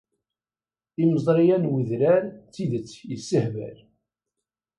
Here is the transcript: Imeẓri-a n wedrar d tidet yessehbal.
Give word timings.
Imeẓri-a 1.01 1.57
n 1.63 1.69
wedrar 1.71 2.23
d 2.27 2.47
tidet 2.53 2.89
yessehbal. 3.11 3.77